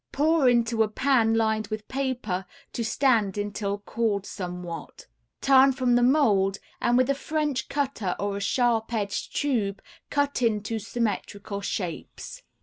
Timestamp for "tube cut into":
9.35-10.79